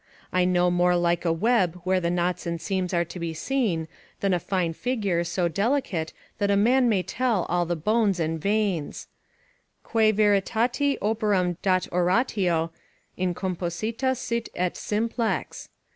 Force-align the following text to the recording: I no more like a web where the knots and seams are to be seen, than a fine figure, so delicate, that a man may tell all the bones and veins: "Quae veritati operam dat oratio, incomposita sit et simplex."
I 0.33 0.45
no 0.45 0.71
more 0.71 0.95
like 0.95 1.25
a 1.25 1.31
web 1.31 1.79
where 1.83 1.99
the 1.99 2.09
knots 2.09 2.47
and 2.47 2.59
seams 2.59 2.91
are 2.91 3.05
to 3.05 3.19
be 3.19 3.35
seen, 3.35 3.87
than 4.21 4.33
a 4.33 4.39
fine 4.39 4.73
figure, 4.73 5.23
so 5.23 5.47
delicate, 5.47 6.11
that 6.39 6.49
a 6.49 6.57
man 6.57 6.89
may 6.89 7.03
tell 7.03 7.45
all 7.49 7.67
the 7.67 7.75
bones 7.75 8.19
and 8.19 8.41
veins: 8.41 9.05
"Quae 9.83 10.11
veritati 10.11 10.97
operam 11.03 11.55
dat 11.61 11.87
oratio, 11.91 12.71
incomposita 13.15 14.17
sit 14.17 14.49
et 14.55 14.75
simplex." 14.75 15.69